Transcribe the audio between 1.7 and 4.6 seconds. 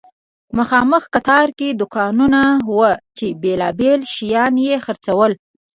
دوکانونه وو چې بیلابیل شیان